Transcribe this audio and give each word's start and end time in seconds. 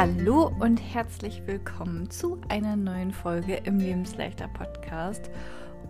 Hallo 0.00 0.50
und 0.60 0.78
herzlich 0.78 1.42
willkommen 1.44 2.08
zu 2.08 2.40
einer 2.48 2.74
neuen 2.74 3.12
Folge 3.12 3.56
im 3.64 3.78
Lebensleichter 3.78 4.48
Podcast. 4.48 5.30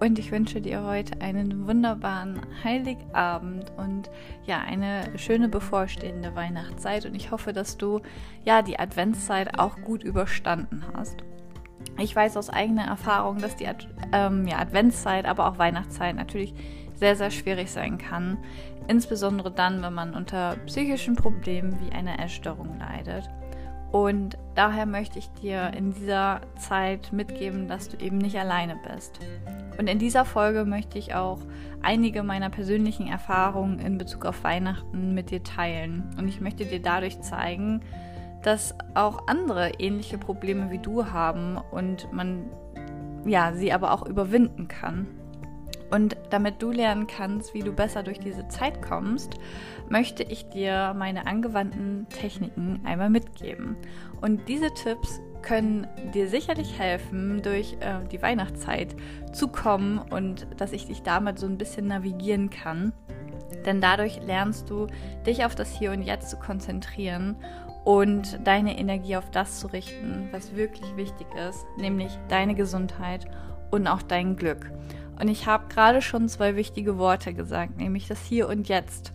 Und 0.00 0.18
ich 0.18 0.32
wünsche 0.32 0.60
dir 0.60 0.82
heute 0.82 1.20
einen 1.20 1.68
wunderbaren 1.68 2.40
Heiligabend 2.64 3.70
und 3.76 4.10
ja, 4.46 4.62
eine 4.62 5.16
schöne 5.16 5.48
bevorstehende 5.48 6.34
Weihnachtszeit. 6.34 7.06
Und 7.06 7.14
ich 7.14 7.30
hoffe, 7.30 7.52
dass 7.52 7.78
du 7.78 8.00
ja 8.44 8.62
die 8.62 8.80
Adventszeit 8.80 9.60
auch 9.60 9.80
gut 9.80 10.02
überstanden 10.02 10.82
hast. 10.92 11.18
Ich 11.96 12.16
weiß 12.16 12.36
aus 12.36 12.50
eigener 12.50 12.86
Erfahrung, 12.86 13.38
dass 13.38 13.54
die 13.54 13.68
Ad 13.68 13.86
ähm, 14.12 14.44
ja, 14.48 14.58
Adventszeit, 14.58 15.24
aber 15.24 15.46
auch 15.46 15.58
Weihnachtszeit 15.58 16.16
natürlich 16.16 16.52
sehr, 16.96 17.14
sehr 17.14 17.30
schwierig 17.30 17.70
sein 17.70 17.96
kann. 17.96 18.38
Insbesondere 18.88 19.52
dann, 19.52 19.82
wenn 19.82 19.94
man 19.94 20.14
unter 20.16 20.56
psychischen 20.66 21.14
Problemen 21.14 21.78
wie 21.80 21.92
einer 21.92 22.18
Essstörung 22.18 22.76
leidet. 22.80 23.30
Und 23.92 24.38
daher 24.54 24.86
möchte 24.86 25.18
ich 25.18 25.28
dir 25.32 25.72
in 25.76 25.92
dieser 25.92 26.42
Zeit 26.58 27.12
mitgeben, 27.12 27.66
dass 27.66 27.88
du 27.88 27.96
eben 27.96 28.18
nicht 28.18 28.38
alleine 28.38 28.76
bist. 28.76 29.18
Und 29.78 29.88
in 29.88 29.98
dieser 29.98 30.24
Folge 30.24 30.64
möchte 30.64 30.98
ich 30.98 31.14
auch 31.14 31.38
einige 31.82 32.22
meiner 32.22 32.50
persönlichen 32.50 33.08
Erfahrungen 33.08 33.80
in 33.80 33.98
Bezug 33.98 34.26
auf 34.26 34.44
Weihnachten 34.44 35.14
mit 35.14 35.30
dir 35.30 35.42
teilen. 35.42 36.14
Und 36.18 36.28
ich 36.28 36.40
möchte 36.40 36.64
dir 36.66 36.80
dadurch 36.80 37.20
zeigen, 37.20 37.80
dass 38.42 38.74
auch 38.94 39.26
andere 39.26 39.72
ähnliche 39.78 40.18
Probleme 40.18 40.70
wie 40.70 40.78
du 40.78 41.06
haben 41.06 41.58
und 41.72 42.12
man 42.12 42.44
ja, 43.26 43.52
sie 43.52 43.72
aber 43.72 43.92
auch 43.92 44.06
überwinden 44.06 44.68
kann. 44.68 45.06
Und 45.90 46.16
damit 46.30 46.62
du 46.62 46.70
lernen 46.70 47.06
kannst, 47.06 47.52
wie 47.54 47.62
du 47.62 47.72
besser 47.72 48.02
durch 48.02 48.20
diese 48.20 48.46
Zeit 48.48 48.80
kommst, 48.80 49.34
möchte 49.88 50.22
ich 50.22 50.48
dir 50.48 50.94
meine 50.96 51.26
angewandten 51.26 52.06
Techniken 52.08 52.80
einmal 52.84 53.10
mitgeben. 53.10 53.76
Und 54.20 54.48
diese 54.48 54.72
Tipps 54.72 55.20
können 55.42 55.86
dir 56.14 56.28
sicherlich 56.28 56.78
helfen, 56.78 57.42
durch 57.42 57.76
äh, 57.80 58.06
die 58.10 58.22
Weihnachtszeit 58.22 58.94
zu 59.32 59.48
kommen 59.48 59.98
und 59.98 60.46
dass 60.58 60.72
ich 60.72 60.86
dich 60.86 61.02
damit 61.02 61.38
so 61.38 61.46
ein 61.46 61.58
bisschen 61.58 61.88
navigieren 61.88 62.50
kann. 62.50 62.92
Denn 63.64 63.80
dadurch 63.80 64.20
lernst 64.22 64.70
du, 64.70 64.86
dich 65.26 65.44
auf 65.44 65.54
das 65.54 65.76
Hier 65.76 65.92
und 65.92 66.02
Jetzt 66.02 66.30
zu 66.30 66.36
konzentrieren 66.36 67.36
und 67.84 68.38
deine 68.44 68.78
Energie 68.78 69.16
auf 69.16 69.30
das 69.30 69.58
zu 69.60 69.66
richten, 69.68 70.28
was 70.32 70.54
wirklich 70.54 70.96
wichtig 70.96 71.26
ist, 71.48 71.64
nämlich 71.76 72.16
deine 72.28 72.54
Gesundheit 72.54 73.26
und 73.70 73.86
auch 73.86 74.02
dein 74.02 74.36
Glück. 74.36 74.70
Und 75.20 75.28
ich 75.28 75.46
habe 75.46 75.68
gerade 75.68 76.00
schon 76.00 76.28
zwei 76.28 76.56
wichtige 76.56 76.96
Worte 76.96 77.34
gesagt, 77.34 77.76
nämlich 77.76 78.08
das 78.08 78.22
Hier 78.22 78.48
und 78.48 78.68
Jetzt. 78.68 79.12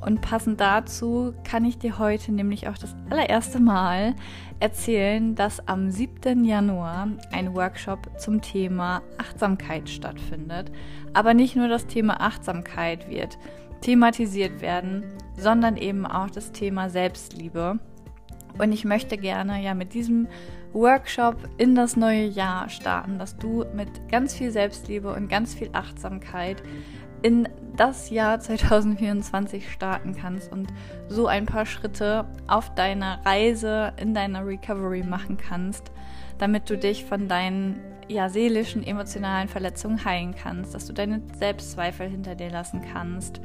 Und 0.00 0.20
passend 0.20 0.60
dazu 0.60 1.34
kann 1.42 1.64
ich 1.64 1.78
dir 1.78 1.98
heute 1.98 2.30
nämlich 2.30 2.68
auch 2.68 2.78
das 2.78 2.94
allererste 3.10 3.58
Mal 3.58 4.14
erzählen, 4.60 5.34
dass 5.34 5.66
am 5.66 5.90
7. 5.90 6.44
Januar 6.44 7.08
ein 7.32 7.54
Workshop 7.54 8.08
zum 8.18 8.40
Thema 8.40 9.02
Achtsamkeit 9.18 9.88
stattfindet. 9.88 10.70
Aber 11.14 11.34
nicht 11.34 11.56
nur 11.56 11.68
das 11.68 11.86
Thema 11.86 12.20
Achtsamkeit 12.20 13.08
wird 13.10 13.38
thematisiert 13.80 14.60
werden, 14.60 15.04
sondern 15.36 15.76
eben 15.76 16.06
auch 16.06 16.30
das 16.30 16.52
Thema 16.52 16.88
Selbstliebe. 16.90 17.78
Und 18.58 18.72
ich 18.72 18.84
möchte 18.84 19.16
gerne 19.16 19.62
ja 19.62 19.74
mit 19.74 19.94
diesem 19.94 20.28
Workshop 20.72 21.36
in 21.56 21.74
das 21.74 21.96
neue 21.96 22.24
Jahr 22.24 22.68
starten, 22.68 23.18
dass 23.18 23.36
du 23.36 23.64
mit 23.74 23.88
ganz 24.10 24.34
viel 24.34 24.50
Selbstliebe 24.50 25.12
und 25.12 25.28
ganz 25.28 25.54
viel 25.54 25.70
Achtsamkeit 25.72 26.62
in 27.22 27.48
das 27.76 28.10
Jahr 28.10 28.40
2024 28.40 29.70
starten 29.70 30.16
kannst 30.16 30.50
und 30.50 30.68
so 31.08 31.26
ein 31.26 31.46
paar 31.46 31.64
Schritte 31.64 32.26
auf 32.48 32.74
deiner 32.74 33.24
Reise 33.24 33.92
in 33.96 34.14
deiner 34.14 34.44
Recovery 34.44 35.04
machen 35.04 35.36
kannst, 35.36 35.92
damit 36.38 36.68
du 36.68 36.76
dich 36.76 37.04
von 37.04 37.28
deinen 37.28 37.80
ja, 38.08 38.28
seelischen, 38.28 38.84
emotionalen 38.84 39.48
Verletzungen 39.48 40.04
heilen 40.04 40.34
kannst, 40.34 40.74
dass 40.74 40.86
du 40.86 40.92
deine 40.92 41.22
Selbstzweifel 41.38 42.08
hinter 42.08 42.34
dir 42.34 42.50
lassen 42.50 42.82
kannst, 42.92 43.40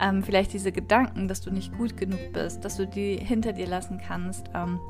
ähm, 0.00 0.22
vielleicht 0.22 0.52
diese 0.52 0.72
Gedanken, 0.72 1.28
dass 1.28 1.42
du 1.42 1.50
nicht 1.50 1.76
gut 1.76 1.96
genug 1.96 2.32
bist, 2.32 2.64
dass 2.64 2.76
du 2.76 2.86
die 2.86 3.16
hinter 3.16 3.52
dir 3.52 3.66
lassen 3.66 4.00
kannst. 4.04 4.46
Ähm, 4.54 4.80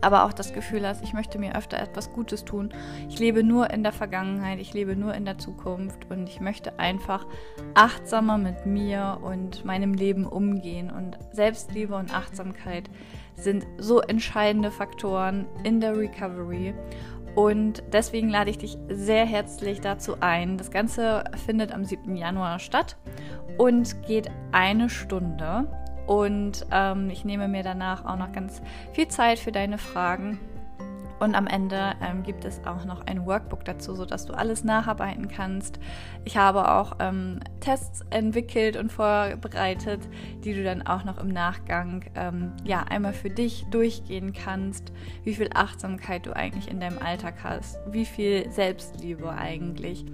aber 0.00 0.24
auch 0.24 0.32
das 0.32 0.52
Gefühl 0.52 0.86
hast, 0.86 1.02
ich 1.02 1.12
möchte 1.12 1.38
mir 1.38 1.56
öfter 1.56 1.78
etwas 1.78 2.12
Gutes 2.12 2.44
tun. 2.44 2.72
Ich 3.08 3.18
lebe 3.18 3.42
nur 3.42 3.70
in 3.70 3.82
der 3.82 3.92
Vergangenheit, 3.92 4.58
ich 4.58 4.74
lebe 4.74 4.96
nur 4.96 5.14
in 5.14 5.24
der 5.24 5.38
Zukunft 5.38 6.10
und 6.10 6.28
ich 6.28 6.40
möchte 6.40 6.78
einfach 6.78 7.26
achtsamer 7.74 8.38
mit 8.38 8.66
mir 8.66 9.18
und 9.22 9.64
meinem 9.64 9.94
Leben 9.94 10.26
umgehen. 10.26 10.90
Und 10.90 11.18
Selbstliebe 11.32 11.94
und 11.94 12.14
Achtsamkeit 12.14 12.90
sind 13.36 13.66
so 13.78 14.00
entscheidende 14.00 14.70
Faktoren 14.70 15.46
in 15.64 15.80
der 15.80 15.96
Recovery. 15.96 16.74
Und 17.34 17.82
deswegen 17.92 18.28
lade 18.28 18.50
ich 18.50 18.58
dich 18.58 18.78
sehr 18.88 19.26
herzlich 19.26 19.80
dazu 19.80 20.16
ein. 20.20 20.56
Das 20.56 20.70
Ganze 20.70 21.24
findet 21.44 21.72
am 21.72 21.84
7. 21.84 22.16
Januar 22.16 22.60
statt 22.60 22.96
und 23.58 24.02
geht 24.06 24.30
eine 24.52 24.88
Stunde. 24.88 25.66
Und 26.06 26.66
ähm, 26.70 27.10
ich 27.10 27.24
nehme 27.24 27.48
mir 27.48 27.62
danach 27.62 28.04
auch 28.04 28.16
noch 28.16 28.32
ganz 28.32 28.62
viel 28.92 29.08
Zeit 29.08 29.38
für 29.38 29.52
deine 29.52 29.78
Fragen. 29.78 30.38
Und 31.20 31.36
am 31.36 31.46
Ende 31.46 31.94
ähm, 32.02 32.22
gibt 32.22 32.44
es 32.44 32.60
auch 32.66 32.84
noch 32.84 33.06
ein 33.06 33.24
Workbook 33.24 33.64
dazu, 33.64 33.94
sodass 33.94 34.26
du 34.26 34.34
alles 34.34 34.64
nacharbeiten 34.64 35.28
kannst. 35.28 35.78
Ich 36.24 36.36
habe 36.36 36.70
auch 36.72 36.96
ähm, 36.98 37.40
Tests 37.60 38.02
entwickelt 38.10 38.76
und 38.76 38.90
vorbereitet, 38.90 40.00
die 40.44 40.54
du 40.54 40.64
dann 40.64 40.82
auch 40.86 41.04
noch 41.04 41.18
im 41.18 41.28
Nachgang 41.28 42.04
ähm, 42.14 42.52
ja 42.64 42.82
einmal 42.90 43.12
für 43.12 43.30
dich 43.30 43.64
durchgehen 43.70 44.32
kannst, 44.32 44.92
wie 45.22 45.34
viel 45.34 45.50
Achtsamkeit 45.54 46.26
du 46.26 46.34
eigentlich 46.34 46.68
in 46.68 46.80
deinem 46.80 46.98
Alltag 46.98 47.36
hast, 47.44 47.78
wie 47.90 48.04
viel 48.04 48.50
Selbstliebe 48.50 49.30
eigentlich 49.30 50.04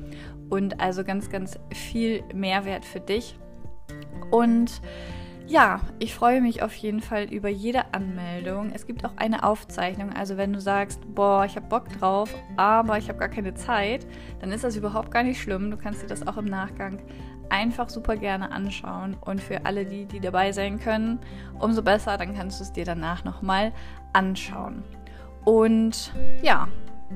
und 0.51 0.81
also 0.81 1.03
ganz, 1.03 1.31
ganz 1.31 1.59
viel 1.73 2.23
Mehrwert 2.35 2.85
für 2.85 3.01
dich. 3.01 3.37
Und 4.31 4.83
ja, 5.51 5.81
ich 5.99 6.15
freue 6.15 6.41
mich 6.41 6.63
auf 6.63 6.73
jeden 6.77 7.01
Fall 7.01 7.25
über 7.25 7.49
jede 7.49 7.93
Anmeldung. 7.93 8.71
Es 8.73 8.87
gibt 8.87 9.05
auch 9.05 9.17
eine 9.17 9.43
Aufzeichnung. 9.43 10.13
Also 10.13 10.37
wenn 10.37 10.53
du 10.53 10.61
sagst, 10.61 11.01
boah, 11.13 11.45
ich 11.45 11.57
habe 11.57 11.67
Bock 11.67 11.89
drauf, 11.99 12.33
aber 12.57 12.99
ich 12.99 13.09
habe 13.09 13.19
gar 13.19 13.29
keine 13.29 13.55
Zeit, 13.55 14.07
dann 14.39 14.53
ist 14.53 14.63
das 14.63 14.77
überhaupt 14.77 15.11
gar 15.11 15.25
nicht 15.25 15.43
schlimm. 15.43 15.73
Du 15.73 15.77
kannst 15.77 16.03
dir 16.03 16.07
das 16.07 16.25
auch 16.25 16.37
im 16.37 16.45
Nachgang 16.45 17.01
einfach 17.49 17.89
super 17.89 18.17
gerne 18.17 18.53
anschauen. 18.53 19.17
Und 19.21 19.41
für 19.41 19.67
alle 19.67 19.85
die, 19.85 20.07
die 20.07 20.21
dabei 20.21 20.53
sein 20.53 20.79
können, 20.79 21.19
umso 21.59 21.83
besser, 21.83 22.17
dann 22.17 22.37
kannst 22.37 22.61
du 22.61 22.65
es 22.65 22.73
dir 22.73 22.85
danach 22.85 23.25
nochmal 23.25 23.73
anschauen. 24.13 24.85
Und 25.45 26.13
ja, 26.43 26.69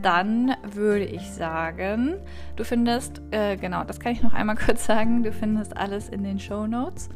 dann 0.02 0.56
würde 0.64 1.04
ich 1.04 1.30
sagen, 1.30 2.16
du 2.56 2.64
findest, 2.64 3.22
äh, 3.30 3.56
genau, 3.56 3.84
das 3.84 4.00
kann 4.00 4.10
ich 4.10 4.22
noch 4.24 4.34
einmal 4.34 4.56
kurz 4.66 4.86
sagen, 4.86 5.22
du 5.22 5.30
findest 5.30 5.76
alles 5.76 6.08
in 6.08 6.24
den 6.24 6.40
Show 6.40 6.66
Notes. 6.66 7.10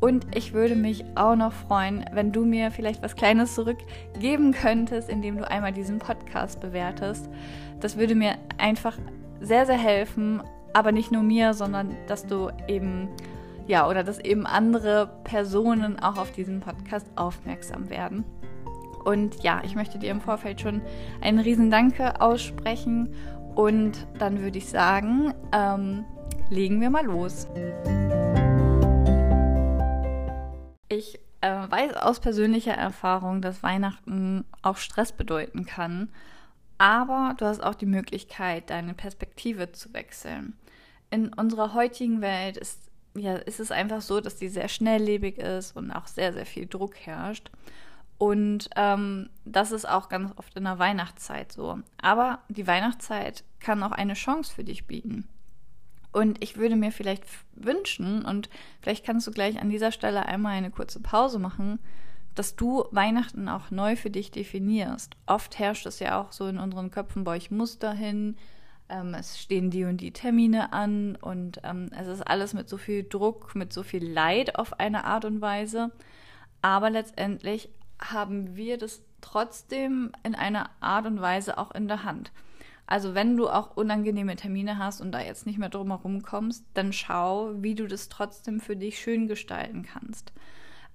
Und 0.00 0.26
ich 0.36 0.52
würde 0.52 0.76
mich 0.76 1.04
auch 1.16 1.34
noch 1.34 1.52
freuen, 1.52 2.04
wenn 2.12 2.30
du 2.30 2.44
mir 2.44 2.70
vielleicht 2.70 3.02
was 3.02 3.16
Kleines 3.16 3.54
zurückgeben 3.54 4.52
könntest, 4.52 5.08
indem 5.08 5.38
du 5.38 5.50
einmal 5.50 5.72
diesen 5.72 5.98
Podcast 5.98 6.60
bewertest. 6.60 7.28
Das 7.80 7.96
würde 7.96 8.14
mir 8.14 8.36
einfach 8.58 8.96
sehr, 9.40 9.66
sehr 9.66 9.78
helfen, 9.78 10.42
aber 10.72 10.92
nicht 10.92 11.10
nur 11.10 11.22
mir, 11.22 11.54
sondern 11.54 11.96
dass 12.06 12.26
du 12.26 12.50
eben, 12.68 13.08
ja, 13.66 13.88
oder 13.88 14.04
dass 14.04 14.20
eben 14.20 14.46
andere 14.46 15.10
Personen 15.24 15.98
auch 15.98 16.16
auf 16.16 16.30
diesen 16.30 16.60
Podcast 16.60 17.06
aufmerksam 17.16 17.90
werden. 17.90 18.24
Und 19.04 19.42
ja, 19.42 19.62
ich 19.64 19.74
möchte 19.74 19.98
dir 19.98 20.10
im 20.10 20.20
Vorfeld 20.20 20.60
schon 20.60 20.80
einen 21.20 21.38
riesen 21.38 21.70
Danke 21.70 22.20
aussprechen 22.20 23.14
und 23.54 24.06
dann 24.18 24.42
würde 24.42 24.58
ich 24.58 24.68
sagen, 24.68 25.34
ähm, 25.52 26.04
legen 26.50 26.80
wir 26.80 26.90
mal 26.90 27.04
los. 27.04 27.48
Äh, 31.40 31.70
weiß 31.70 31.94
aus 31.94 32.20
persönlicher 32.20 32.74
Erfahrung, 32.74 33.42
dass 33.42 33.62
Weihnachten 33.62 34.44
auch 34.62 34.76
Stress 34.76 35.12
bedeuten 35.12 35.66
kann. 35.66 36.10
Aber 36.78 37.34
du 37.36 37.44
hast 37.44 37.62
auch 37.62 37.74
die 37.74 37.86
Möglichkeit, 37.86 38.70
deine 38.70 38.94
Perspektive 38.94 39.72
zu 39.72 39.92
wechseln. 39.92 40.56
In 41.10 41.32
unserer 41.32 41.74
heutigen 41.74 42.20
Welt 42.20 42.56
ist, 42.56 42.80
ja, 43.16 43.36
ist 43.36 43.60
es 43.60 43.72
einfach 43.72 44.00
so, 44.00 44.20
dass 44.20 44.36
die 44.36 44.48
sehr 44.48 44.68
schnelllebig 44.68 45.38
ist 45.38 45.76
und 45.76 45.90
auch 45.90 46.06
sehr, 46.06 46.32
sehr 46.32 46.46
viel 46.46 46.66
Druck 46.66 46.94
herrscht. 46.96 47.50
Und 48.18 48.68
ähm, 48.76 49.30
das 49.44 49.70
ist 49.72 49.88
auch 49.88 50.08
ganz 50.08 50.32
oft 50.36 50.56
in 50.56 50.64
der 50.64 50.78
Weihnachtszeit 50.78 51.52
so. 51.52 51.78
Aber 52.00 52.40
die 52.48 52.66
Weihnachtszeit 52.66 53.44
kann 53.60 53.82
auch 53.82 53.92
eine 53.92 54.14
Chance 54.14 54.52
für 54.52 54.64
dich 54.64 54.86
bieten. 54.86 55.28
Und 56.18 56.42
ich 56.42 56.56
würde 56.56 56.74
mir 56.74 56.90
vielleicht 56.90 57.22
wünschen, 57.54 58.24
und 58.24 58.50
vielleicht 58.82 59.06
kannst 59.06 59.28
du 59.28 59.30
gleich 59.30 59.62
an 59.62 59.70
dieser 59.70 59.92
Stelle 59.92 60.26
einmal 60.26 60.54
eine 60.54 60.72
kurze 60.72 60.98
Pause 60.98 61.38
machen, 61.38 61.78
dass 62.34 62.56
du 62.56 62.86
Weihnachten 62.90 63.48
auch 63.48 63.70
neu 63.70 63.94
für 63.94 64.10
dich 64.10 64.32
definierst. 64.32 65.14
Oft 65.26 65.60
herrscht 65.60 65.86
es 65.86 66.00
ja 66.00 66.20
auch 66.20 66.32
so 66.32 66.48
in 66.48 66.58
unseren 66.58 66.90
Köpfen, 66.90 67.22
boah, 67.22 67.36
ich 67.36 67.52
muss 67.52 67.78
dahin, 67.78 68.36
ähm, 68.88 69.14
es 69.14 69.38
stehen 69.38 69.70
die 69.70 69.84
und 69.84 70.00
die 70.00 70.10
Termine 70.10 70.72
an 70.72 71.14
und 71.14 71.60
ähm, 71.62 71.88
es 71.96 72.08
ist 72.08 72.26
alles 72.26 72.52
mit 72.52 72.68
so 72.68 72.78
viel 72.78 73.04
Druck, 73.04 73.54
mit 73.54 73.72
so 73.72 73.84
viel 73.84 74.04
Leid 74.04 74.58
auf 74.58 74.80
eine 74.80 75.04
Art 75.04 75.24
und 75.24 75.40
Weise. 75.40 75.92
Aber 76.62 76.90
letztendlich 76.90 77.68
haben 78.00 78.56
wir 78.56 78.76
das 78.76 79.02
trotzdem 79.20 80.10
in 80.24 80.34
einer 80.34 80.70
Art 80.80 81.06
und 81.06 81.20
Weise 81.20 81.58
auch 81.58 81.70
in 81.70 81.86
der 81.86 82.02
Hand. 82.02 82.32
Also 82.88 83.14
wenn 83.14 83.36
du 83.36 83.50
auch 83.50 83.76
unangenehme 83.76 84.34
Termine 84.34 84.78
hast 84.78 85.02
und 85.02 85.12
da 85.12 85.20
jetzt 85.20 85.44
nicht 85.44 85.58
mehr 85.58 85.68
drumherum 85.68 86.22
kommst, 86.22 86.64
dann 86.72 86.94
schau, 86.94 87.52
wie 87.62 87.74
du 87.74 87.86
das 87.86 88.08
trotzdem 88.08 88.60
für 88.60 88.76
dich 88.76 88.98
schön 88.98 89.28
gestalten 89.28 89.82
kannst. 89.82 90.32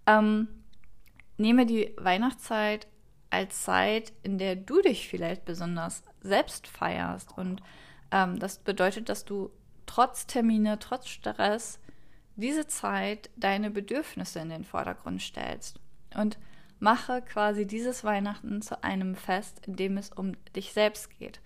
Ähm, 0.08 0.48
nehme 1.38 1.68
die 1.68 1.94
Weihnachtszeit 1.98 2.88
als 3.30 3.62
Zeit, 3.62 4.12
in 4.24 4.40
der 4.40 4.56
du 4.56 4.82
dich 4.82 5.08
vielleicht 5.08 5.46
besonders 5.46 6.02
selbst 6.22 6.68
feierst. 6.68 7.38
Und 7.38 7.62
ähm, 8.10 8.40
das 8.40 8.58
bedeutet, 8.58 9.08
dass 9.08 9.24
du 9.24 9.52
trotz 9.86 10.26
Termine, 10.26 10.80
trotz 10.80 11.08
Stress 11.08 11.80
diese 12.36 12.66
Zeit 12.66 13.30
deine 13.36 13.70
Bedürfnisse 13.70 14.40
in 14.40 14.50
den 14.50 14.64
Vordergrund 14.64 15.22
stellst. 15.22 15.80
Und 16.16 16.40
mache 16.80 17.22
quasi 17.22 17.68
dieses 17.68 18.04
Weihnachten 18.04 18.64
zu 18.64 18.84
einem 18.84 19.14
Fest, 19.14 19.62
in 19.68 19.76
dem 19.76 19.98
es 19.98 20.10
um 20.10 20.32
dich 20.56 20.74
selbst 20.74 21.12
geht 21.20 21.40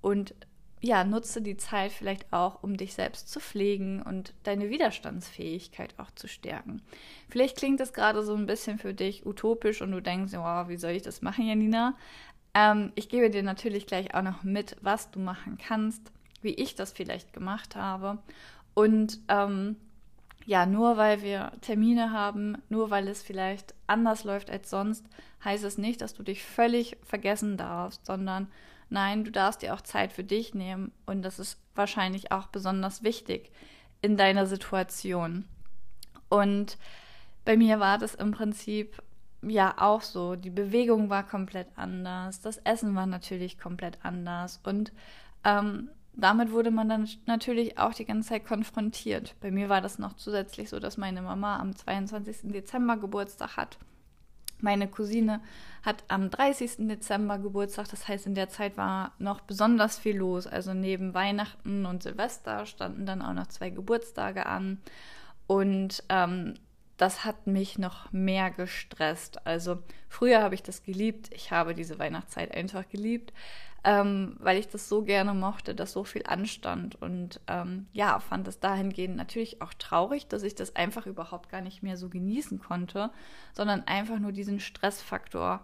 und 0.00 0.34
ja, 0.82 1.04
nutze 1.04 1.42
die 1.42 1.58
Zeit 1.58 1.92
vielleicht 1.92 2.32
auch, 2.32 2.62
um 2.62 2.76
dich 2.76 2.94
selbst 2.94 3.28
zu 3.28 3.38
pflegen 3.38 4.00
und 4.00 4.32
deine 4.44 4.70
Widerstandsfähigkeit 4.70 5.94
auch 5.98 6.10
zu 6.12 6.26
stärken. 6.26 6.80
Vielleicht 7.28 7.58
klingt 7.58 7.80
das 7.80 7.92
gerade 7.92 8.22
so 8.22 8.34
ein 8.34 8.46
bisschen 8.46 8.78
für 8.78 8.94
dich 8.94 9.26
utopisch 9.26 9.82
und 9.82 9.92
du 9.92 10.00
denkst, 10.00 10.32
oh, 10.34 10.68
wie 10.68 10.78
soll 10.78 10.92
ich 10.92 11.02
das 11.02 11.20
machen, 11.20 11.46
Janina? 11.46 11.96
Ähm, 12.54 12.92
ich 12.94 13.10
gebe 13.10 13.28
dir 13.28 13.42
natürlich 13.42 13.86
gleich 13.86 14.14
auch 14.14 14.22
noch 14.22 14.42
mit, 14.42 14.76
was 14.80 15.10
du 15.10 15.20
machen 15.20 15.58
kannst, 15.58 16.10
wie 16.40 16.54
ich 16.54 16.74
das 16.74 16.92
vielleicht 16.92 17.34
gemacht 17.34 17.76
habe. 17.76 18.18
Und 18.72 19.20
ähm, 19.28 19.76
ja, 20.46 20.64
nur 20.64 20.96
weil 20.96 21.20
wir 21.22 21.52
Termine 21.60 22.12
haben, 22.12 22.56
nur 22.70 22.90
weil 22.90 23.06
es 23.08 23.22
vielleicht 23.22 23.74
anders 23.86 24.24
läuft 24.24 24.50
als 24.50 24.70
sonst, 24.70 25.04
heißt 25.44 25.64
es 25.64 25.76
nicht, 25.76 26.00
dass 26.00 26.14
du 26.14 26.22
dich 26.22 26.42
völlig 26.42 26.96
vergessen 27.04 27.58
darfst, 27.58 28.06
sondern 28.06 28.48
Nein, 28.90 29.22
du 29.22 29.30
darfst 29.30 29.62
dir 29.62 29.72
auch 29.72 29.80
Zeit 29.80 30.12
für 30.12 30.24
dich 30.24 30.52
nehmen 30.52 30.92
und 31.06 31.22
das 31.22 31.38
ist 31.38 31.60
wahrscheinlich 31.76 32.32
auch 32.32 32.48
besonders 32.48 33.04
wichtig 33.04 33.52
in 34.02 34.16
deiner 34.16 34.46
Situation. 34.46 35.44
Und 36.28 36.76
bei 37.44 37.56
mir 37.56 37.78
war 37.78 37.98
das 37.98 38.16
im 38.16 38.32
Prinzip 38.32 39.00
ja 39.42 39.74
auch 39.78 40.02
so. 40.02 40.34
Die 40.34 40.50
Bewegung 40.50 41.08
war 41.08 41.26
komplett 41.26 41.68
anders, 41.76 42.40
das 42.40 42.58
Essen 42.58 42.96
war 42.96 43.06
natürlich 43.06 43.58
komplett 43.58 43.98
anders 44.02 44.60
und 44.64 44.92
ähm, 45.44 45.88
damit 46.12 46.50
wurde 46.50 46.72
man 46.72 46.88
dann 46.88 47.08
natürlich 47.26 47.78
auch 47.78 47.94
die 47.94 48.04
ganze 48.04 48.30
Zeit 48.30 48.44
konfrontiert. 48.44 49.36
Bei 49.40 49.52
mir 49.52 49.68
war 49.68 49.80
das 49.80 50.00
noch 50.00 50.14
zusätzlich 50.16 50.68
so, 50.68 50.80
dass 50.80 50.96
meine 50.96 51.22
Mama 51.22 51.60
am 51.60 51.76
22. 51.76 52.52
Dezember 52.52 52.96
Geburtstag 52.96 53.56
hat 53.56 53.78
meine 54.62 54.88
Cousine 54.88 55.40
hat 55.82 56.04
am 56.08 56.30
30. 56.30 56.88
Dezember 56.88 57.38
Geburtstag, 57.38 57.88
das 57.88 58.06
heißt, 58.06 58.26
in 58.26 58.34
der 58.34 58.48
Zeit 58.48 58.76
war 58.76 59.12
noch 59.18 59.40
besonders 59.40 59.98
viel 59.98 60.16
los. 60.16 60.46
Also 60.46 60.74
neben 60.74 61.14
Weihnachten 61.14 61.86
und 61.86 62.02
Silvester 62.02 62.66
standen 62.66 63.06
dann 63.06 63.22
auch 63.22 63.32
noch 63.32 63.46
zwei 63.46 63.70
Geburtstage 63.70 64.46
an. 64.46 64.78
Und 65.46 66.02
ähm, 66.08 66.54
das 67.00 67.24
hat 67.24 67.46
mich 67.46 67.78
noch 67.78 68.12
mehr 68.12 68.50
gestresst. 68.50 69.46
Also 69.46 69.78
früher 70.08 70.42
habe 70.42 70.54
ich 70.54 70.62
das 70.62 70.82
geliebt. 70.82 71.30
Ich 71.32 71.50
habe 71.50 71.74
diese 71.74 71.98
Weihnachtszeit 71.98 72.54
einfach 72.54 72.88
geliebt 72.88 73.32
ähm, 73.82 74.36
weil 74.38 74.58
ich 74.58 74.68
das 74.68 74.88
so 74.88 75.02
gerne 75.02 75.32
mochte, 75.32 75.74
dass 75.74 75.92
so 75.92 76.04
viel 76.04 76.24
anstand. 76.26 77.00
Und 77.00 77.40
ähm, 77.46 77.86
ja, 77.92 78.18
fand 78.20 78.46
es 78.46 78.60
dahingehend 78.60 79.16
natürlich 79.16 79.62
auch 79.62 79.72
traurig, 79.74 80.28
dass 80.28 80.42
ich 80.42 80.54
das 80.54 80.76
einfach 80.76 81.06
überhaupt 81.06 81.48
gar 81.48 81.62
nicht 81.62 81.82
mehr 81.82 81.96
so 81.96 82.08
genießen 82.08 82.60
konnte, 82.60 83.10
sondern 83.54 83.84
einfach 83.86 84.18
nur 84.18 84.32
diesen 84.32 84.60
Stressfaktor 84.60 85.62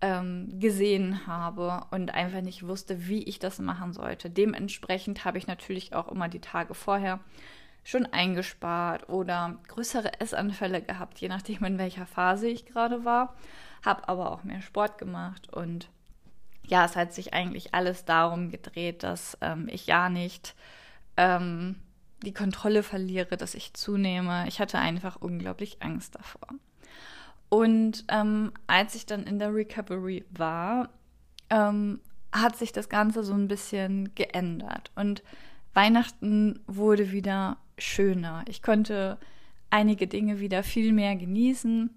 ähm, 0.00 0.58
gesehen 0.58 1.28
habe 1.28 1.84
und 1.92 2.12
einfach 2.12 2.40
nicht 2.40 2.66
wusste, 2.66 3.06
wie 3.06 3.22
ich 3.22 3.38
das 3.38 3.60
machen 3.60 3.92
sollte. 3.92 4.28
Dementsprechend 4.28 5.24
habe 5.24 5.38
ich 5.38 5.46
natürlich 5.46 5.94
auch 5.94 6.08
immer 6.08 6.28
die 6.28 6.40
Tage 6.40 6.74
vorher 6.74 7.20
schon 7.84 8.06
eingespart 8.06 9.08
oder 9.08 9.56
größere 9.68 10.20
Essanfälle 10.20 10.82
gehabt, 10.82 11.18
je 11.18 11.28
nachdem 11.28 11.64
in 11.64 11.78
welcher 11.78 12.06
Phase 12.06 12.48
ich 12.48 12.66
gerade 12.66 13.04
war. 13.04 13.34
Habe 13.84 14.08
aber 14.08 14.30
auch 14.30 14.44
mehr 14.44 14.62
Sport 14.62 14.98
gemacht 14.98 15.52
und 15.52 15.88
ja, 16.64 16.84
es 16.84 16.94
hat 16.94 17.12
sich 17.12 17.34
eigentlich 17.34 17.74
alles 17.74 18.04
darum 18.04 18.50
gedreht, 18.50 19.02
dass 19.02 19.36
ähm, 19.40 19.68
ich 19.70 19.86
ja 19.86 20.08
nicht 20.08 20.54
ähm, 21.16 21.76
die 22.22 22.32
Kontrolle 22.32 22.82
verliere, 22.82 23.36
dass 23.36 23.54
ich 23.54 23.74
zunehme. 23.74 24.46
Ich 24.46 24.60
hatte 24.60 24.78
einfach 24.78 25.16
unglaublich 25.16 25.78
Angst 25.82 26.14
davor. 26.14 26.48
Und 27.48 28.04
ähm, 28.08 28.52
als 28.66 28.94
ich 28.94 29.06
dann 29.06 29.24
in 29.24 29.38
der 29.38 29.52
Recovery 29.52 30.24
war, 30.30 30.88
ähm, 31.50 32.00
hat 32.32 32.56
sich 32.56 32.72
das 32.72 32.88
Ganze 32.88 33.22
so 33.24 33.34
ein 33.34 33.48
bisschen 33.48 34.14
geändert. 34.14 34.90
Und 34.94 35.22
Weihnachten 35.74 36.60
wurde 36.66 37.12
wieder 37.12 37.58
schöner. 37.82 38.44
Ich 38.48 38.62
konnte 38.62 39.18
einige 39.70 40.06
Dinge 40.06 40.40
wieder 40.40 40.62
viel 40.62 40.92
mehr 40.92 41.16
genießen. 41.16 41.90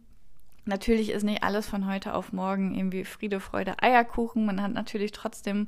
Natürlich 0.65 1.11
ist 1.11 1.23
nicht 1.23 1.43
alles 1.43 1.67
von 1.67 1.85
heute 1.85 2.13
auf 2.13 2.33
morgen 2.33 2.73
irgendwie 2.73 3.05
Friede, 3.05 3.39
Freude, 3.39 3.81
Eierkuchen. 3.81 4.45
Man 4.45 4.61
hat 4.61 4.73
natürlich 4.73 5.11
trotzdem 5.11 5.67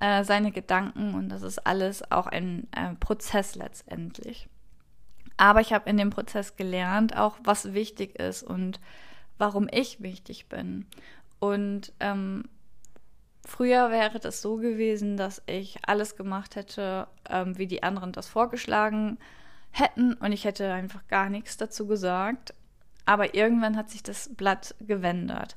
äh, 0.00 0.24
seine 0.24 0.52
Gedanken 0.52 1.14
und 1.14 1.28
das 1.28 1.42
ist 1.42 1.66
alles 1.66 2.10
auch 2.10 2.26
ein 2.26 2.68
äh, 2.72 2.94
Prozess 2.94 3.56
letztendlich. 3.56 4.48
Aber 5.36 5.60
ich 5.60 5.72
habe 5.72 5.90
in 5.90 5.96
dem 5.96 6.10
Prozess 6.10 6.56
gelernt, 6.56 7.16
auch 7.16 7.36
was 7.42 7.74
wichtig 7.74 8.18
ist 8.18 8.42
und 8.42 8.80
warum 9.38 9.68
ich 9.72 10.02
wichtig 10.02 10.48
bin. 10.48 10.86
Und 11.40 11.92
ähm, 11.98 12.44
früher 13.44 13.90
wäre 13.90 14.18
das 14.18 14.42
so 14.42 14.56
gewesen, 14.56 15.16
dass 15.16 15.42
ich 15.46 15.78
alles 15.86 16.16
gemacht 16.16 16.56
hätte, 16.56 17.06
ähm, 17.28 17.58
wie 17.58 17.66
die 17.66 17.82
anderen 17.82 18.12
das 18.12 18.28
vorgeschlagen 18.28 19.18
hätten 19.70 20.14
und 20.14 20.32
ich 20.32 20.44
hätte 20.44 20.72
einfach 20.72 21.06
gar 21.08 21.28
nichts 21.30 21.56
dazu 21.56 21.86
gesagt. 21.86 22.54
Aber 23.04 23.34
irgendwann 23.34 23.76
hat 23.76 23.90
sich 23.90 24.02
das 24.02 24.30
Blatt 24.34 24.74
gewendet. 24.80 25.56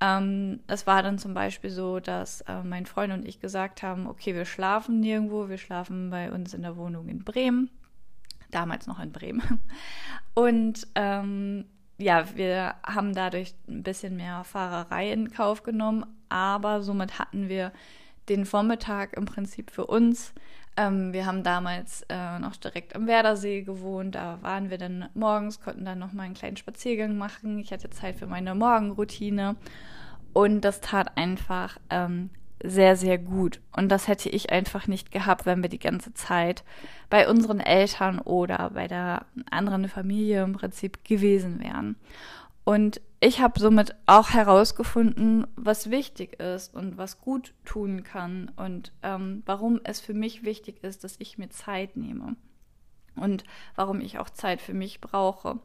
Ähm, 0.00 0.60
es 0.66 0.86
war 0.86 1.02
dann 1.02 1.18
zum 1.18 1.34
Beispiel 1.34 1.70
so, 1.70 2.00
dass 2.00 2.42
äh, 2.42 2.62
mein 2.62 2.86
Freund 2.86 3.12
und 3.12 3.26
ich 3.26 3.40
gesagt 3.40 3.82
haben, 3.82 4.06
okay, 4.06 4.34
wir 4.34 4.44
schlafen 4.44 5.00
nirgendwo, 5.00 5.48
wir 5.48 5.58
schlafen 5.58 6.10
bei 6.10 6.30
uns 6.30 6.52
in 6.54 6.62
der 6.62 6.76
Wohnung 6.76 7.08
in 7.08 7.24
Bremen, 7.24 7.70
damals 8.50 8.86
noch 8.86 9.00
in 9.00 9.12
Bremen. 9.12 9.60
Und 10.34 10.86
ähm, 10.94 11.64
ja, 11.98 12.24
wir 12.34 12.74
haben 12.84 13.14
dadurch 13.14 13.54
ein 13.68 13.82
bisschen 13.82 14.16
mehr 14.16 14.44
Fahrerei 14.44 15.12
in 15.12 15.30
Kauf 15.30 15.62
genommen, 15.62 16.04
aber 16.28 16.82
somit 16.82 17.18
hatten 17.18 17.48
wir 17.48 17.72
den 18.28 18.44
Vormittag 18.44 19.16
im 19.16 19.24
Prinzip 19.24 19.70
für 19.70 19.86
uns. 19.86 20.32
Ähm, 20.76 21.12
wir 21.12 21.24
haben 21.24 21.42
damals 21.42 22.04
äh, 22.08 22.38
noch 22.38 22.56
direkt 22.56 22.94
am 22.94 23.06
Werdersee 23.06 23.62
gewohnt. 23.62 24.14
Da 24.14 24.38
waren 24.42 24.68
wir 24.68 24.78
dann 24.78 25.08
morgens, 25.14 25.60
konnten 25.60 25.84
dann 25.84 25.98
noch 25.98 26.12
mal 26.12 26.24
einen 26.24 26.34
kleinen 26.34 26.56
Spaziergang 26.56 27.16
machen. 27.16 27.58
Ich 27.58 27.72
hatte 27.72 27.88
Zeit 27.88 28.16
für 28.16 28.26
meine 28.26 28.54
Morgenroutine 28.54 29.56
und 30.34 30.60
das 30.62 30.80
tat 30.82 31.16
einfach 31.16 31.78
ähm, 31.88 32.28
sehr, 32.62 32.96
sehr 32.96 33.18
gut. 33.18 33.60
Und 33.74 33.88
das 33.88 34.08
hätte 34.08 34.28
ich 34.28 34.50
einfach 34.50 34.86
nicht 34.86 35.10
gehabt, 35.10 35.46
wenn 35.46 35.62
wir 35.62 35.68
die 35.68 35.78
ganze 35.78 36.14
Zeit 36.14 36.64
bei 37.10 37.28
unseren 37.28 37.60
Eltern 37.60 38.18
oder 38.18 38.70
bei 38.70 38.88
der 38.88 39.26
anderen 39.50 39.88
Familie 39.88 40.42
im 40.42 40.54
Prinzip 40.54 41.04
gewesen 41.04 41.60
wären. 41.60 41.96
Und 42.64 43.00
ich 43.20 43.40
habe 43.40 43.60
somit 43.60 43.94
auch 44.06 44.30
herausgefunden, 44.30 45.46
was 45.56 45.90
wichtig 45.90 46.40
ist 46.40 46.74
und 46.74 46.98
was 46.98 47.20
gut 47.20 47.54
tun 47.64 48.02
kann 48.02 48.50
und 48.56 48.92
ähm, 49.02 49.42
warum 49.46 49.80
es 49.84 50.00
für 50.00 50.14
mich 50.14 50.44
wichtig 50.44 50.82
ist, 50.82 51.04
dass 51.04 51.16
ich 51.18 51.38
mir 51.38 51.48
Zeit 51.48 51.96
nehme 51.96 52.36
und 53.14 53.44
warum 53.74 54.00
ich 54.00 54.18
auch 54.18 54.30
Zeit 54.30 54.60
für 54.60 54.74
mich 54.74 55.00
brauche. 55.00 55.58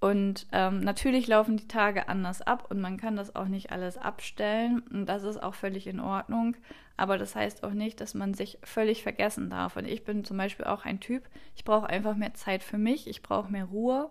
Und 0.00 0.46
ähm, 0.52 0.80
natürlich 0.80 1.26
laufen 1.26 1.58
die 1.58 1.68
Tage 1.68 2.08
anders 2.08 2.40
ab 2.40 2.66
und 2.70 2.80
man 2.80 2.96
kann 2.96 3.16
das 3.16 3.36
auch 3.36 3.48
nicht 3.48 3.70
alles 3.70 3.98
abstellen 3.98 4.80
und 4.90 5.04
das 5.04 5.24
ist 5.24 5.42
auch 5.42 5.54
völlig 5.54 5.86
in 5.86 6.00
Ordnung. 6.00 6.56
Aber 6.96 7.18
das 7.18 7.36
heißt 7.36 7.64
auch 7.64 7.74
nicht, 7.74 8.00
dass 8.00 8.14
man 8.14 8.32
sich 8.32 8.58
völlig 8.62 9.02
vergessen 9.02 9.50
darf. 9.50 9.76
Und 9.76 9.86
ich 9.86 10.04
bin 10.04 10.24
zum 10.24 10.38
Beispiel 10.38 10.64
auch 10.64 10.86
ein 10.86 11.00
Typ, 11.00 11.28
ich 11.54 11.64
brauche 11.64 11.86
einfach 11.86 12.16
mehr 12.16 12.32
Zeit 12.32 12.62
für 12.62 12.78
mich, 12.78 13.08
ich 13.08 13.22
brauche 13.22 13.52
mehr 13.52 13.66
Ruhe 13.66 14.10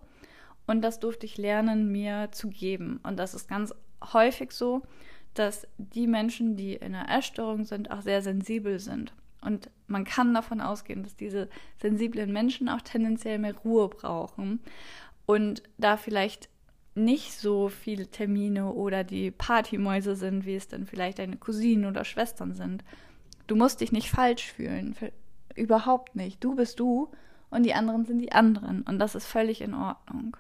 und 0.67 0.83
das 0.83 0.99
durfte 0.99 1.25
ich 1.25 1.37
lernen, 1.37 1.91
mir 1.91 2.29
zu 2.31 2.49
geben. 2.49 2.99
Und 3.01 3.17
das 3.17 3.33
ist 3.33 3.49
ganz 3.49 3.73
häufig 4.13 4.51
so, 4.51 4.83
dass 5.33 5.67
die 5.77 6.05
Menschen, 6.05 6.55
die 6.55 6.75
in 6.75 6.93
einer 6.93 7.09
Essstörung 7.17 7.65
sind, 7.65 7.89
auch 7.89 8.01
sehr 8.01 8.21
sensibel 8.21 8.77
sind. 8.79 9.13
Und 9.41 9.71
man 9.87 10.03
kann 10.03 10.33
davon 10.33 10.61
ausgehen, 10.61 11.01
dass 11.01 11.15
diese 11.15 11.49
sensiblen 11.81 12.31
Menschen 12.31 12.69
auch 12.69 12.81
tendenziell 12.81 13.39
mehr 13.39 13.55
Ruhe 13.55 13.87
brauchen 13.87 14.59
und 15.29 15.61
da 15.77 15.95
vielleicht 15.95 16.49
nicht 16.95 17.33
so 17.33 17.69
viele 17.69 18.07
Termine 18.07 18.73
oder 18.73 19.03
die 19.03 19.29
Partymäuse 19.29 20.15
sind, 20.15 20.47
wie 20.47 20.55
es 20.55 20.67
dann 20.67 20.87
vielleicht 20.87 21.19
deine 21.19 21.37
Cousinen 21.37 21.85
oder 21.85 22.03
Schwestern 22.03 22.55
sind. 22.55 22.83
Du 23.45 23.55
musst 23.55 23.79
dich 23.79 23.91
nicht 23.91 24.09
falsch 24.09 24.51
fühlen. 24.51 24.95
Überhaupt 25.53 26.15
nicht. 26.15 26.43
Du 26.43 26.55
bist 26.55 26.79
du 26.79 27.11
und 27.51 27.61
die 27.61 27.75
anderen 27.75 28.05
sind 28.05 28.17
die 28.17 28.31
anderen. 28.31 28.81
Und 28.81 28.97
das 28.97 29.13
ist 29.13 29.27
völlig 29.27 29.61
in 29.61 29.75
Ordnung. 29.75 30.35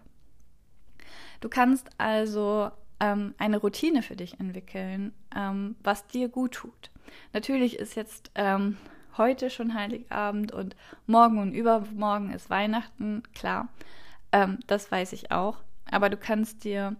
Du 1.39 1.49
kannst 1.49 1.87
also 1.99 2.71
ähm, 2.99 3.35
eine 3.37 3.57
Routine 3.57 4.01
für 4.01 4.15
dich 4.15 4.39
entwickeln, 4.39 5.13
ähm, 5.35 5.75
was 5.83 6.07
dir 6.07 6.29
gut 6.29 6.53
tut. 6.53 6.89
Natürlich 7.31 7.77
ist 7.77 7.93
jetzt 7.93 8.31
ähm, 8.33 8.75
heute 9.19 9.51
schon 9.51 9.75
Heiligabend 9.75 10.51
und 10.51 10.75
morgen 11.05 11.37
und 11.37 11.53
übermorgen 11.53 12.31
ist 12.31 12.49
Weihnachten, 12.49 13.21
klar, 13.35 13.69
ähm, 14.31 14.59
das 14.67 14.91
weiß 14.91 15.13
ich 15.13 15.31
auch. 15.31 15.57
Aber 15.89 16.09
du 16.09 16.17
kannst 16.17 16.63
dir 16.63 16.95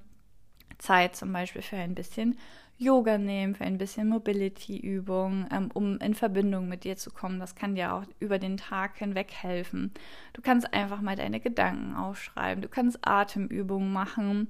Zeit 0.78 1.16
zum 1.16 1.32
Beispiel 1.32 1.62
für 1.62 1.78
ein 1.78 1.96
bisschen 1.96 2.38
Yoga 2.78 3.18
nehmen, 3.18 3.56
für 3.56 3.66
ein 3.66 3.78
bisschen 3.78 4.08
Mobility-Übung, 4.08 5.48
ähm, 5.52 5.70
um 5.74 5.98
in 6.00 6.16
Verbindung 6.16 6.70
mit 6.70 6.86
dir 6.86 6.96
zu 6.96 7.12
kommen. 7.12 7.40
Das 7.40 7.54
kann 7.54 7.76
dir 7.76 7.94
auch 7.94 8.04
über 8.20 8.40
den 8.40 8.56
Tag 8.56 8.98
hinweg 8.98 9.34
helfen. 9.34 9.92
Du 10.32 10.42
kannst 10.42 10.74
einfach 10.74 11.02
mal 11.02 11.18
deine 11.18 11.42
Gedanken 11.42 11.96
aufschreiben. 11.96 12.62
Du 12.62 12.70
kannst 12.70 13.06
Atemübungen 13.06 13.92
machen. 13.92 14.48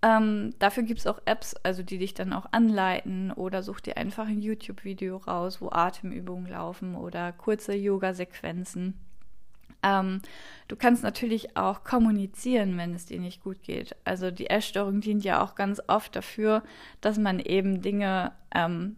Ähm, 0.00 0.54
dafür 0.58 0.84
gibt 0.84 1.00
es 1.00 1.06
auch 1.06 1.20
Apps, 1.26 1.54
also 1.56 1.82
die 1.82 1.98
dich 1.98 2.14
dann 2.14 2.32
auch 2.32 2.46
anleiten 2.52 3.32
oder 3.32 3.62
such 3.62 3.80
dir 3.80 3.98
einfach 3.98 4.28
ein 4.28 4.40
YouTube-Video 4.40 5.18
raus, 5.18 5.60
wo 5.60 5.68
Atemübungen 5.70 6.46
laufen 6.46 6.94
oder 6.94 7.32
kurze 7.32 7.74
Yoga-Sequenzen. 7.74 8.94
Ähm, 9.82 10.20
du 10.66 10.76
kannst 10.76 11.02
natürlich 11.02 11.56
auch 11.56 11.84
kommunizieren, 11.84 12.76
wenn 12.78 12.94
es 12.94 13.06
dir 13.06 13.20
nicht 13.20 13.42
gut 13.42 13.62
geht. 13.62 13.94
Also 14.04 14.30
die 14.30 14.50
Essstörung 14.50 15.00
dient 15.00 15.24
ja 15.24 15.42
auch 15.42 15.54
ganz 15.54 15.80
oft 15.86 16.14
dafür, 16.16 16.62
dass 17.00 17.18
man 17.18 17.40
eben 17.40 17.82
Dinge 17.82 18.32
ähm, 18.54 18.96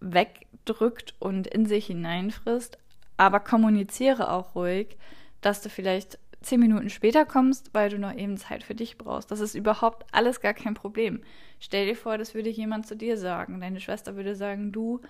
wegdrückt 0.00 1.14
und 1.18 1.46
in 1.46 1.66
sich 1.66 1.86
hineinfrisst. 1.86 2.78
Aber 3.16 3.40
kommuniziere 3.40 4.30
auch 4.30 4.54
ruhig, 4.54 4.96
dass 5.40 5.62
du 5.62 5.68
vielleicht 5.68 6.18
zehn 6.42 6.60
Minuten 6.60 6.90
später 6.90 7.24
kommst, 7.24 7.74
weil 7.74 7.90
du 7.90 7.98
noch 7.98 8.14
eben 8.14 8.36
Zeit 8.36 8.62
für 8.62 8.74
dich 8.74 8.98
brauchst. 8.98 9.30
Das 9.30 9.40
ist 9.40 9.54
überhaupt 9.54 10.06
alles 10.12 10.40
gar 10.40 10.54
kein 10.54 10.74
Problem. 10.74 11.20
Stell 11.58 11.86
dir 11.86 11.96
vor, 11.96 12.18
das 12.18 12.34
würde 12.34 12.50
jemand 12.50 12.86
zu 12.86 12.96
dir 12.96 13.16
sagen. 13.16 13.60
Deine 13.60 13.80
Schwester 13.80 14.16
würde 14.16 14.36
sagen, 14.36 14.70
du, 14.70 15.00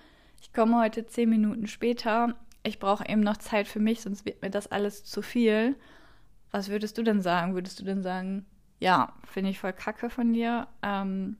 ich 0.41 0.53
komme 0.53 0.79
heute 0.79 1.05
zehn 1.05 1.29
Minuten 1.29 1.67
später, 1.67 2.35
ich 2.67 2.79
brauche 2.79 3.07
eben 3.07 3.21
noch 3.21 3.37
Zeit 3.37 3.67
für 3.67 3.79
mich, 3.79 4.01
sonst 4.01 4.25
wird 4.25 4.41
mir 4.41 4.49
das 4.49 4.67
alles 4.67 5.03
zu 5.03 5.21
viel. 5.21 5.75
Was 6.51 6.69
würdest 6.69 6.97
du 6.97 7.03
denn 7.03 7.21
sagen? 7.21 7.53
Würdest 7.53 7.79
du 7.79 7.83
denn 7.83 8.03
sagen, 8.03 8.45
ja, 8.79 9.13
finde 9.25 9.49
ich 9.49 9.59
voll 9.59 9.73
kacke 9.73 10.09
von 10.09 10.33
dir, 10.33 10.67
ähm, 10.81 11.37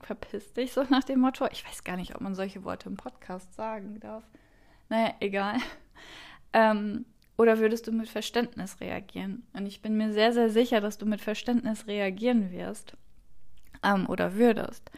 verpiss 0.00 0.52
dich 0.52 0.72
so 0.72 0.82
nach 0.84 1.04
dem 1.04 1.20
Motto? 1.20 1.46
Ich 1.52 1.66
weiß 1.66 1.84
gar 1.84 1.96
nicht, 1.96 2.14
ob 2.14 2.20
man 2.20 2.34
solche 2.34 2.64
Worte 2.64 2.88
im 2.88 2.96
Podcast 2.96 3.54
sagen 3.54 4.00
darf. 4.00 4.24
Naja, 4.88 5.14
egal. 5.20 5.56
Ähm, 6.52 7.04
oder 7.36 7.60
würdest 7.60 7.86
du 7.86 7.92
mit 7.92 8.08
Verständnis 8.08 8.80
reagieren? 8.80 9.46
Und 9.52 9.66
ich 9.66 9.82
bin 9.82 9.96
mir 9.96 10.12
sehr, 10.12 10.32
sehr 10.32 10.50
sicher, 10.50 10.80
dass 10.80 10.98
du 10.98 11.06
mit 11.06 11.20
Verständnis 11.20 11.86
reagieren 11.86 12.50
wirst 12.50 12.96
ähm, 13.84 14.08
oder 14.08 14.34
würdest. 14.34 14.90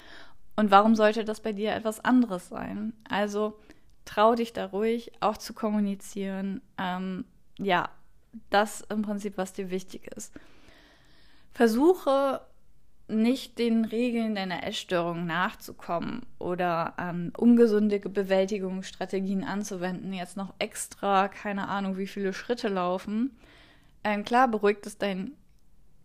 Und 0.57 0.71
warum 0.71 0.95
sollte 0.95 1.25
das 1.25 1.41
bei 1.41 1.53
dir 1.53 1.75
etwas 1.75 2.01
anderes 2.01 2.49
sein? 2.49 2.95
Also 3.09 3.61
trau 4.05 4.35
dich 4.35 4.53
da 4.53 4.67
ruhig 4.67 5.13
auch 5.21 5.37
zu 5.37 5.53
kommunizieren. 5.55 6.61
Ähm, 6.79 7.25
ja, 7.59 7.89
das 8.51 8.83
im 8.89 9.03
Prinzip, 9.03 9.37
was 9.37 9.53
dir 9.53 9.71
wichtig 9.71 10.09
ist. 10.17 10.33
Versuche 11.53 12.41
nicht 13.09 13.59
den 13.59 13.85
Regeln 13.85 14.35
deiner 14.35 14.67
Essstörung 14.67 15.27
nachzukommen 15.27 16.23
oder 16.39 16.95
ähm, 16.99 17.33
ungesunde 17.37 17.99
Bewältigungsstrategien 17.99 19.45
anzuwenden, 19.45 20.13
jetzt 20.13 20.37
noch 20.37 20.55
extra, 20.59 21.29
keine 21.29 21.69
Ahnung, 21.69 21.99
wie 21.99 22.07
viele 22.07 22.33
Schritte 22.33 22.69
laufen. 22.69 23.37
Ähm, 24.05 24.25
klar 24.25 24.49
beruhigt 24.49 24.87
es 24.87 24.99
dein 24.99 25.33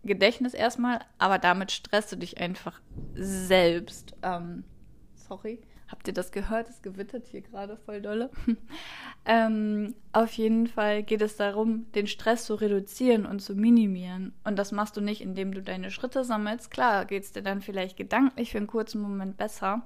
Gedächtnis 0.04 0.54
erstmal, 0.54 1.00
aber 1.18 1.38
damit 1.38 1.72
stresst 1.72 2.12
du 2.12 2.16
dich 2.16 2.38
einfach 2.38 2.80
selbst. 3.14 4.14
Ähm, 4.22 4.64
sorry. 5.14 5.60
Habt 5.88 6.06
ihr 6.06 6.14
das 6.14 6.32
gehört? 6.32 6.68
Es 6.68 6.82
gewittert 6.82 7.26
hier 7.26 7.40
gerade 7.40 7.76
voll 7.78 8.02
dolle. 8.02 8.30
ähm, 9.24 9.94
auf 10.12 10.32
jeden 10.34 10.66
Fall 10.66 11.02
geht 11.02 11.22
es 11.22 11.36
darum, 11.36 11.90
den 11.92 12.06
Stress 12.06 12.44
zu 12.44 12.54
reduzieren 12.54 13.24
und 13.24 13.40
zu 13.40 13.54
minimieren. 13.54 14.34
Und 14.44 14.58
das 14.58 14.70
machst 14.70 14.96
du 14.98 15.00
nicht, 15.00 15.22
indem 15.22 15.52
du 15.52 15.62
deine 15.62 15.90
Schritte 15.90 16.24
sammelst. 16.24 16.70
Klar 16.70 17.06
geht 17.06 17.24
es 17.24 17.32
dir 17.32 17.42
dann 17.42 17.62
vielleicht 17.62 17.96
gedanklich 17.96 18.52
für 18.52 18.58
einen 18.58 18.66
kurzen 18.66 19.00
Moment 19.00 19.38
besser. 19.38 19.82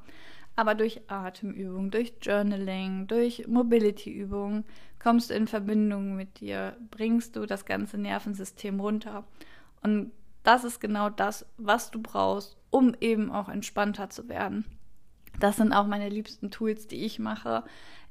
Aber 0.56 0.74
durch 0.74 1.00
Atemübung, 1.08 1.90
durch 1.90 2.14
Journaling, 2.20 3.06
durch 3.06 3.46
Mobility-Übungen 3.46 4.64
kommst 4.98 5.30
du 5.30 5.34
in 5.34 5.46
Verbindung 5.46 6.16
mit 6.16 6.40
dir, 6.40 6.76
bringst 6.90 7.36
du 7.36 7.46
das 7.46 7.64
ganze 7.64 7.96
Nervensystem 7.96 8.80
runter. 8.80 9.24
Und 9.82 10.12
das 10.42 10.64
ist 10.64 10.80
genau 10.80 11.08
das, 11.08 11.46
was 11.56 11.90
du 11.90 12.02
brauchst, 12.02 12.56
um 12.70 12.94
eben 13.00 13.30
auch 13.30 13.48
entspannter 13.48 14.10
zu 14.10 14.28
werden. 14.28 14.64
Das 15.40 15.56
sind 15.56 15.72
auch 15.72 15.86
meine 15.86 16.08
liebsten 16.08 16.50
Tools, 16.50 16.86
die 16.86 17.04
ich 17.04 17.18
mache. 17.18 17.64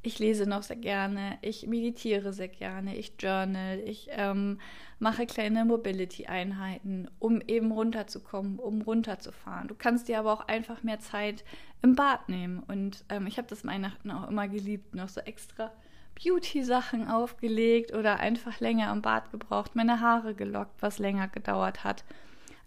Ich 0.03 0.17
lese 0.17 0.47
noch 0.47 0.63
sehr 0.63 0.77
gerne, 0.77 1.37
ich 1.41 1.67
meditiere 1.67 2.33
sehr 2.33 2.47
gerne, 2.47 2.95
ich 2.95 3.13
journal, 3.19 3.79
ich 3.85 4.09
ähm, 4.11 4.59
mache 4.97 5.27
kleine 5.27 5.63
Mobility-Einheiten, 5.63 7.07
um 7.19 7.39
eben 7.41 7.71
runterzukommen, 7.71 8.57
um 8.57 8.81
runterzufahren. 8.81 9.67
Du 9.67 9.75
kannst 9.75 10.07
dir 10.07 10.17
aber 10.17 10.33
auch 10.33 10.47
einfach 10.47 10.81
mehr 10.81 10.99
Zeit 10.99 11.43
im 11.83 11.95
Bad 11.95 12.29
nehmen. 12.29 12.63
Und 12.67 13.05
ähm, 13.09 13.27
ich 13.27 13.37
habe 13.37 13.47
das 13.47 13.63
Weihnachten 13.63 14.09
auch 14.09 14.27
immer 14.27 14.47
geliebt, 14.47 14.95
noch 14.95 15.09
so 15.09 15.21
extra 15.21 15.71
Beauty-Sachen 16.15 17.07
aufgelegt 17.07 17.93
oder 17.93 18.19
einfach 18.19 18.59
länger 18.59 18.91
im 18.91 19.01
Bad 19.03 19.31
gebraucht, 19.31 19.75
meine 19.75 20.01
Haare 20.01 20.33
gelockt, 20.33 20.81
was 20.81 20.99
länger 20.99 21.27
gedauert 21.27 21.83
hat. 21.83 22.03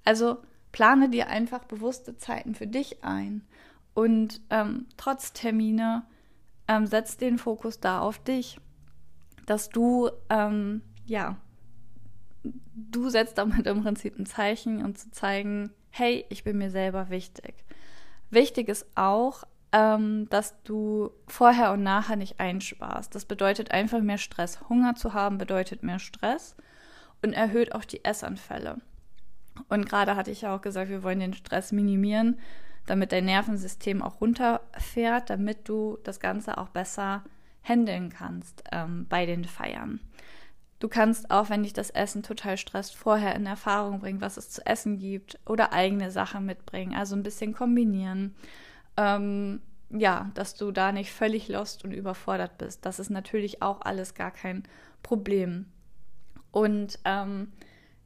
Also 0.05 0.39
plane 0.73 1.09
dir 1.09 1.29
einfach 1.29 1.65
bewusste 1.65 2.17
Zeiten 2.17 2.55
für 2.55 2.67
dich 2.67 3.03
ein 3.05 3.43
und 3.95 4.41
ähm, 4.51 4.87
trotz 4.97 5.33
Termine 5.33 6.05
ähm, 6.69 6.87
setzt 6.87 7.21
den 7.21 7.39
Fokus 7.39 7.81
da 7.81 8.01
auf 8.01 8.19
dich, 8.19 8.61
dass 9.47 9.69
du, 9.69 10.11
ähm, 10.31 10.83
ja, 11.07 11.37
du 12.75 13.09
setzt 13.09 13.39
damit 13.39 13.67
im 13.67 13.83
Prinzip 13.83 14.19
ein 14.19 14.27
Zeichen, 14.27 14.85
um 14.85 14.95
zu 14.95 15.11
zeigen, 15.11 15.71
hey, 15.91 16.25
ich 16.29 16.45
bin 16.45 16.59
mir 16.59 16.71
selber 16.71 17.09
wichtig. 17.09 17.55
Wichtig 18.31 18.69
ist 18.69 18.87
auch, 18.97 19.45
ähm, 19.71 20.29
dass 20.29 20.61
du 20.65 21.11
vorher 21.29 21.73
und 21.73 21.83
nachher 21.83 22.17
nicht 22.17 22.41
einsparst. 22.41 23.15
Das 23.15 23.25
bedeutet 23.25 23.71
einfach 23.71 24.01
mehr 24.01 24.19
Stress. 24.19 24.61
Hunger 24.69 24.97
zu 24.97 25.15
haben 25.15 25.39
bedeutet 25.39 25.83
mehr 25.83 26.01
Stress 26.01 26.57
und 27.23 27.33
erhöht 27.33 27.75
auch 27.75 27.85
die 27.85 28.05
Essanfälle. 28.05 28.79
Und 29.69 29.89
gerade 29.89 30.17
hatte 30.17 30.33
ich 30.33 30.43
ja 30.43 30.55
auch 30.55 30.63
gesagt, 30.63 30.91
wir 30.91 31.05
wollen 31.05 31.21
den 31.21 31.35
Stress 31.35 31.71
minimieren 31.71 32.39
damit 32.87 33.13
dein 33.13 33.25
Nervensystem 33.25 34.03
auch 34.03 34.21
runterfährt, 34.21 35.31
damit 35.31 35.69
du 35.69 35.99
das 36.05 36.21
Ganze 36.21 36.59
auch 36.59 36.69
besser 36.69 37.25
handeln 37.63 38.11
kannst 38.11 38.63
ähm, 38.73 39.07
bei 39.09 39.27
den 39.27 39.45
Feiern. 39.45 40.01
Du 40.81 40.89
kannst 40.89 41.31
auch, 41.31 41.49
wenn 41.49 41.63
dich 41.63 41.73
das 41.73 41.91
Essen 41.91 42.23
total 42.23 42.59
stresst, 42.59 42.95
vorher 42.95 43.35
in 43.37 43.47
Erfahrung 43.47 44.01
bringen, 44.01 44.21
was 44.21 44.37
es 44.37 44.51
zu 44.51 44.67
essen 44.67 44.99
gibt 44.99 45.39
oder 45.47 45.73
eigene 45.73 46.11
Sachen 46.11 46.45
mitbringen, 46.45 46.95
also 46.95 47.17
ein 47.17 47.23
bisschen 47.23 47.55
kombinieren. 47.55 48.35
Ähm, 48.97 49.63
ja, 49.91 50.31
dass 50.35 50.55
du 50.55 50.73
da 50.73 50.93
nicht 50.93 51.13
völlig 51.13 51.49
lost 51.49 51.85
und 51.85 51.93
überfordert 51.93 52.59
bist. 52.59 52.85
Das 52.85 52.99
ist 52.99 53.11
natürlich 53.11 53.63
auch 53.63 53.81
alles 53.81 54.15
gar 54.15 54.31
kein 54.31 54.65
Problem. 55.03 55.67
Und 56.51 56.99
ähm, 57.05 57.53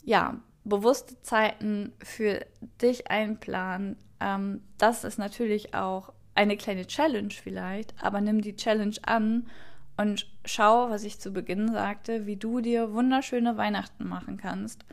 ja, 0.05 0.39
bewusste 0.65 1.21
Zeiten 1.23 1.93
für 2.03 2.45
dich 2.81 3.11
einplanen, 3.11 3.97
ähm, 4.21 4.63
das 4.79 5.05
ist 5.05 5.19
natürlich 5.19 5.75
auch 5.75 6.13
eine 6.35 6.57
kleine 6.57 6.87
Challenge 6.87 7.31
vielleicht, 7.31 7.95
aber 8.03 8.21
nimm 8.21 8.41
die 8.41 8.57
Challenge 8.57 8.97
an 9.03 9.47
und 9.97 10.27
schau, 10.45 10.91
was 10.91 11.03
ich 11.03 11.19
zu 11.19 11.33
Beginn 11.33 11.73
sagte, 11.73 12.27
wie 12.27 12.37
du 12.37 12.61
dir 12.61 12.93
wunderschöne 12.93 13.57
Weihnachten 13.57 14.09
machen 14.09 14.37
kannst, 14.37 14.85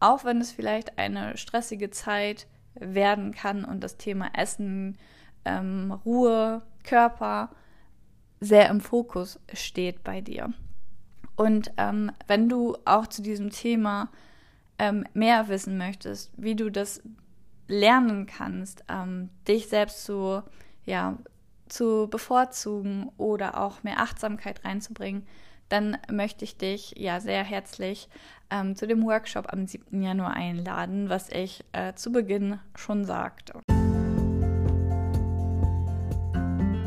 auch 0.00 0.24
wenn 0.24 0.40
es 0.40 0.52
vielleicht 0.52 0.98
eine 0.98 1.36
stressige 1.36 1.90
Zeit 1.90 2.46
werden 2.74 3.32
kann 3.32 3.64
und 3.64 3.82
das 3.82 3.96
Thema 3.96 4.28
Essen, 4.34 4.98
ähm, 5.44 5.92
Ruhe, 6.04 6.62
Körper 6.84 7.50
sehr 8.40 8.68
im 8.68 8.80
Fokus 8.80 9.38
steht 9.52 10.04
bei 10.04 10.20
dir. 10.20 10.52
Und 11.36 11.72
ähm, 11.78 12.12
wenn 12.26 12.48
du 12.48 12.76
auch 12.84 13.06
zu 13.06 13.22
diesem 13.22 13.50
Thema 13.50 14.10
ähm, 14.78 15.04
mehr 15.14 15.48
wissen 15.48 15.78
möchtest, 15.78 16.32
wie 16.36 16.54
du 16.54 16.70
das 16.70 17.02
lernen 17.70 18.26
kannst, 18.26 18.84
ähm, 18.88 19.30
dich 19.46 19.68
selbst 19.68 20.04
zu, 20.04 20.42
ja, 20.84 21.16
zu 21.68 22.08
bevorzugen 22.10 23.10
oder 23.16 23.60
auch 23.60 23.82
mehr 23.82 24.00
Achtsamkeit 24.00 24.64
reinzubringen, 24.64 25.26
dann 25.68 25.96
möchte 26.10 26.44
ich 26.44 26.56
dich 26.56 26.94
ja 26.96 27.20
sehr 27.20 27.44
herzlich 27.44 28.08
ähm, 28.50 28.74
zu 28.74 28.88
dem 28.88 29.04
Workshop 29.04 29.52
am 29.52 29.66
7. 29.66 30.02
Januar 30.02 30.34
einladen, 30.34 31.08
was 31.08 31.30
ich 31.30 31.64
äh, 31.72 31.94
zu 31.94 32.10
Beginn 32.10 32.58
schon 32.74 33.04
sagte. 33.04 33.60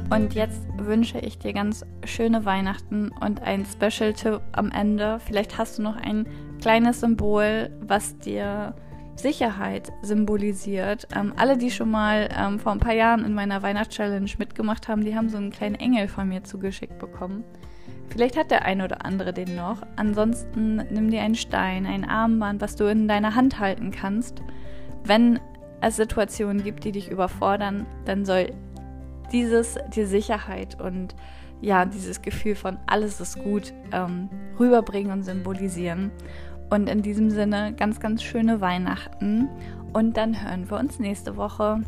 Und 0.10 0.36
jetzt 0.36 0.68
wünsche 0.78 1.18
ich 1.20 1.40
dir 1.40 1.54
ganz 1.54 1.86
schöne 2.06 2.46
Weihnachten 2.46 3.10
und 3.22 3.42
ein 3.42 3.66
Special-Tipp 3.66 4.42
am 4.52 4.70
Ende. 4.70 5.20
Vielleicht 5.26 5.58
hast 5.58 5.80
du 5.80 5.82
noch 5.82 5.96
ein 5.96 6.28
kleines 6.62 7.00
Symbol, 7.00 7.72
was 7.80 8.18
dir 8.20 8.76
Sicherheit 9.16 9.92
symbolisiert. 10.02 11.08
Ähm, 11.16 11.34
alle, 11.38 11.58
die 11.58 11.72
schon 11.72 11.92
mal 11.92 12.30
ähm, 12.38 12.60
vor 12.60 12.72
ein 12.72 12.80
paar 12.80 12.94
Jahren 12.94 13.24
in 13.26 13.34
meiner 13.34 13.62
Weihnachtschallenge 13.62 14.30
mitgemacht 14.38 14.88
haben, 14.88 15.04
die 15.04 15.16
haben 15.16 15.30
so 15.30 15.38
einen 15.38 15.52
kleinen 15.52 15.76
Engel 15.76 16.08
von 16.08 16.28
mir 16.28 16.44
zugeschickt 16.44 17.00
bekommen. 17.00 17.44
Vielleicht 18.10 18.38
hat 18.38 18.52
der 18.52 18.66
eine 18.66 18.86
oder 18.86 19.06
andere 19.06 19.34
den 19.34 19.56
noch. 19.56 19.82
Ansonsten 19.96 20.78
nimm 20.92 21.10
dir 21.10 21.22
einen 21.22 21.36
Stein, 21.36 21.86
ein 21.86 22.06
Armband, 22.06 22.62
was 22.62 22.76
du 22.76 22.86
in 22.86 23.08
deiner 23.08 23.36
Hand 23.36 23.60
halten 23.60 23.92
kannst. 23.92 24.42
Wenn 25.04 25.40
es 25.82 25.96
Situationen 25.96 26.64
gibt, 26.64 26.84
die 26.84 26.92
dich 26.92 27.10
überfordern, 27.10 27.86
dann 28.06 28.26
soll 28.26 28.52
dieses 29.32 29.78
dir 29.94 30.08
Sicherheit 30.08 30.80
und 30.80 31.16
ja, 31.60 31.86
dieses 31.86 32.22
Gefühl 32.22 32.56
von 32.56 32.78
alles 32.88 33.22
ist 33.22 33.42
gut 33.42 33.74
ähm, 33.94 34.30
rüberbringen 34.60 35.12
und 35.12 35.24
symbolisieren. 35.24 36.12
Und 36.74 36.90
in 36.90 37.04
diesem 37.04 37.30
Sinne 37.30 37.72
ganz, 37.78 38.00
ganz 38.00 38.24
schöne 38.24 38.60
Weihnachten 38.60 39.48
und 39.94 40.18
dann 40.18 40.44
hören 40.44 40.68
wir 40.72 40.80
uns 40.80 40.98
nächste 40.98 41.38
Woche. 41.38 41.84